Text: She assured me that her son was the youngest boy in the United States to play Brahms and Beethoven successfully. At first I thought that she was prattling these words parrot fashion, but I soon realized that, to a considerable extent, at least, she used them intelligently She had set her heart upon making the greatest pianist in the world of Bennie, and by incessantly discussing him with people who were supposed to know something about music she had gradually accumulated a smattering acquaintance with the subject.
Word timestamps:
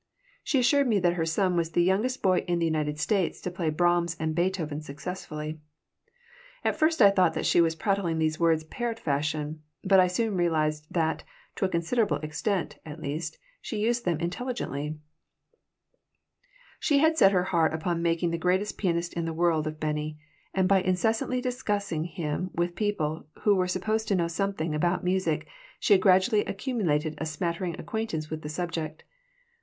She 0.43 0.57
assured 0.57 0.87
me 0.87 0.97
that 0.99 1.13
her 1.13 1.27
son 1.27 1.55
was 1.55 1.73
the 1.73 1.83
youngest 1.83 2.23
boy 2.23 2.39
in 2.47 2.57
the 2.57 2.65
United 2.65 2.99
States 2.99 3.39
to 3.41 3.51
play 3.51 3.69
Brahms 3.69 4.17
and 4.19 4.33
Beethoven 4.33 4.81
successfully. 4.81 5.59
At 6.63 6.75
first 6.75 7.03
I 7.03 7.11
thought 7.11 7.35
that 7.35 7.45
she 7.45 7.61
was 7.61 7.75
prattling 7.75 8.17
these 8.17 8.39
words 8.39 8.63
parrot 8.63 8.97
fashion, 8.99 9.61
but 9.83 9.99
I 9.99 10.07
soon 10.07 10.35
realized 10.35 10.87
that, 10.89 11.23
to 11.57 11.65
a 11.65 11.69
considerable 11.69 12.17
extent, 12.17 12.79
at 12.83 12.99
least, 12.99 13.37
she 13.61 13.77
used 13.77 14.03
them 14.03 14.19
intelligently 14.19 14.97
She 16.79 16.97
had 16.97 17.15
set 17.15 17.31
her 17.31 17.43
heart 17.53 17.71
upon 17.71 18.01
making 18.01 18.31
the 18.31 18.39
greatest 18.39 18.79
pianist 18.79 19.13
in 19.13 19.25
the 19.25 19.33
world 19.33 19.67
of 19.67 19.79
Bennie, 19.79 20.17
and 20.51 20.67
by 20.67 20.81
incessantly 20.81 21.41
discussing 21.41 22.05
him 22.05 22.49
with 22.55 22.73
people 22.73 23.27
who 23.43 23.53
were 23.53 23.67
supposed 23.67 24.07
to 24.07 24.15
know 24.15 24.27
something 24.27 24.73
about 24.73 25.03
music 25.03 25.45
she 25.79 25.93
had 25.93 26.01
gradually 26.01 26.43
accumulated 26.45 27.13
a 27.19 27.25
smattering 27.27 27.79
acquaintance 27.79 28.31
with 28.31 28.41
the 28.41 28.49
subject. 28.49 29.03